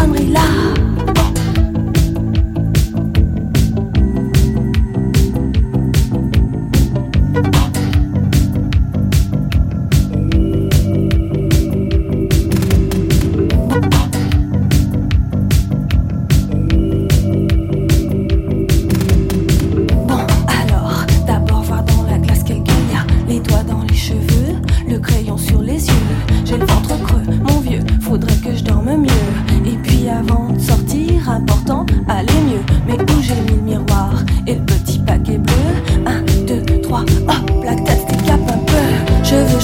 [0.00, 0.89] à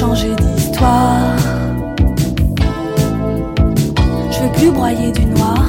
[0.00, 1.36] changer d'histoire.
[4.30, 5.64] Je veux plus broyer du noir,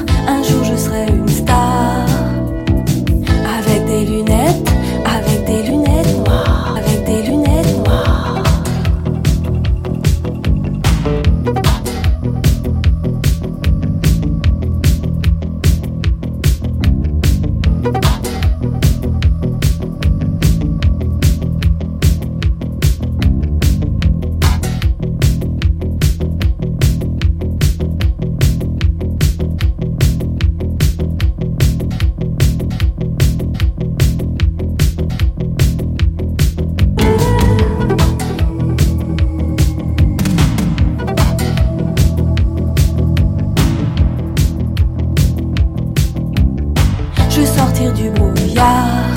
[47.82, 49.10] sortir du brouillard.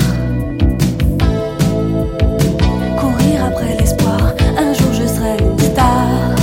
[2.98, 4.18] Courir après l'espoir,
[4.58, 6.34] un jour je serai une star.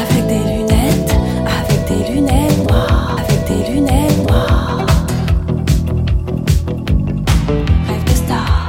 [0.00, 1.14] Avec des lunettes,
[1.60, 4.86] avec des lunettes noires, avec des lunettes noires.
[7.88, 8.68] Rêve de star,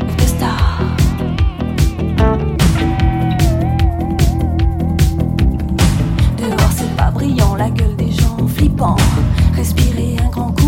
[0.00, 0.80] rêve de star.
[6.38, 8.96] Dehors c'est pas brillant, la gueule des gens flippant.
[9.54, 10.59] Respirez un grand coup,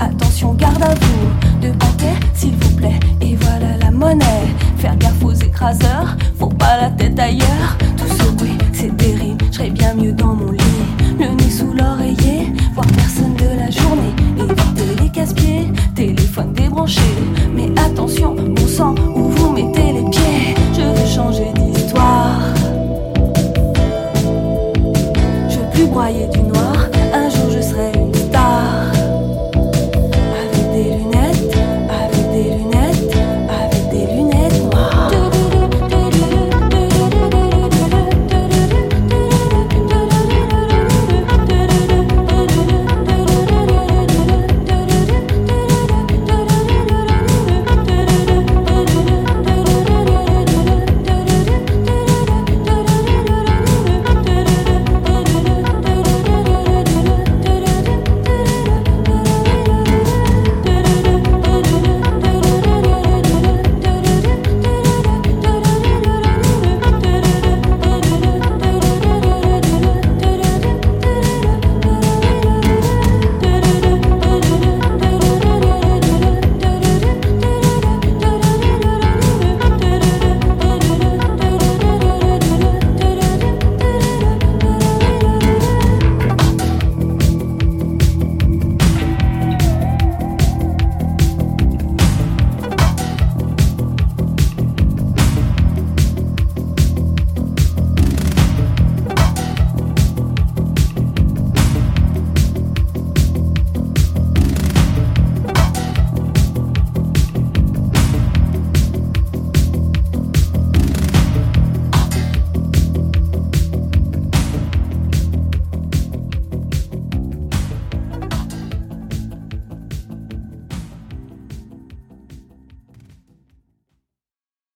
[0.00, 1.66] attention garde à vous.
[1.66, 4.48] De paquets s'il vous plaît, et voilà la monnaie.
[4.78, 7.76] Faire gaffe aux écraseurs, faut pas la tête ailleurs.
[7.96, 10.60] Tout ce bruit, c'est terrible, serais bien mieux dans mon lit.
[11.18, 14.12] Le nez sous l'oreiller, voir personne de la journée.
[14.38, 17.00] Éviter les casse-pieds, téléphone débranché.
[17.54, 20.54] Mais attention, bon sang, où vous mettez les pieds.
[20.74, 22.40] Je veux changer d'histoire.
[25.48, 26.53] Je veux plus broyer du noir